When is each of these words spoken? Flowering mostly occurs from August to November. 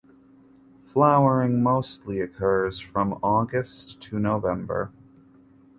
Flowering 0.83 1.61
mostly 1.61 2.21
occurs 2.21 2.79
from 2.79 3.19
August 3.21 4.01
to 4.01 4.17
November. 4.17 4.89